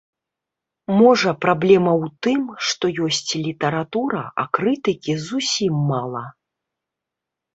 Можа, 0.99 1.31
праблема 1.43 1.91
ў 2.01 2.05
тым, 2.27 2.41
што 2.69 2.85
ёсць 3.07 3.31
літаратура, 3.47 4.21
а 4.43 4.45
крытыкі 4.59 5.13
зусім 5.29 5.73
мала? 5.93 6.23